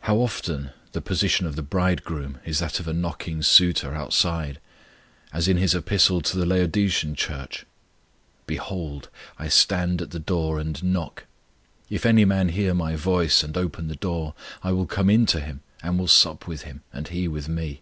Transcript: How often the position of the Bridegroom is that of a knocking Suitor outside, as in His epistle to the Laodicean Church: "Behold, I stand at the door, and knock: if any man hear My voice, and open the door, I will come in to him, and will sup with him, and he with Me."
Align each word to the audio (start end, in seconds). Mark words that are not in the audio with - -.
How 0.00 0.16
often 0.16 0.70
the 0.90 1.00
position 1.00 1.46
of 1.46 1.54
the 1.54 1.62
Bridegroom 1.62 2.40
is 2.44 2.58
that 2.58 2.80
of 2.80 2.88
a 2.88 2.92
knocking 2.92 3.40
Suitor 3.40 3.94
outside, 3.94 4.58
as 5.32 5.46
in 5.46 5.58
His 5.58 5.76
epistle 5.76 6.20
to 6.22 6.36
the 6.36 6.44
Laodicean 6.44 7.14
Church: 7.14 7.64
"Behold, 8.48 9.10
I 9.38 9.46
stand 9.46 10.02
at 10.02 10.10
the 10.10 10.18
door, 10.18 10.58
and 10.58 10.82
knock: 10.82 11.26
if 11.88 12.04
any 12.04 12.24
man 12.24 12.48
hear 12.48 12.74
My 12.74 12.96
voice, 12.96 13.44
and 13.44 13.56
open 13.56 13.86
the 13.86 13.94
door, 13.94 14.34
I 14.64 14.72
will 14.72 14.86
come 14.86 15.08
in 15.08 15.24
to 15.26 15.38
him, 15.38 15.60
and 15.84 16.00
will 16.00 16.08
sup 16.08 16.48
with 16.48 16.62
him, 16.62 16.82
and 16.92 17.06
he 17.06 17.28
with 17.28 17.48
Me." 17.48 17.80